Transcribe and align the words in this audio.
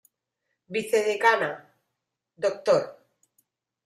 Vicedecana: 0.73 1.51
Dr. 2.35 2.81